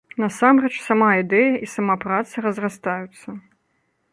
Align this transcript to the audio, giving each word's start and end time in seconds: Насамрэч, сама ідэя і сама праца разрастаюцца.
Насамрэч, 0.21 0.71
сама 0.85 1.09
ідэя 1.21 1.53
і 1.67 1.69
сама 1.75 1.95
праца 2.07 2.35
разрастаюцца. 2.47 3.27